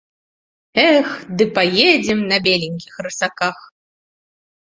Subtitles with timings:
[0.91, 1.07] Эх,
[1.41, 3.57] ды паедзем на беленькіх рысаках.